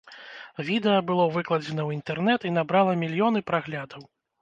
Відэа 0.69 1.01
было 1.11 1.27
выкладзена 1.35 1.77
ў 1.85 1.89
інтэрнэт 1.99 2.51
і 2.51 2.55
набрала 2.59 2.99
мільёны 3.07 3.47
праглядаў. 3.55 4.01